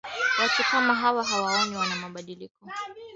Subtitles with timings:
[0.39, 2.67] watu kama hawaoni kama wana wana mabadiliko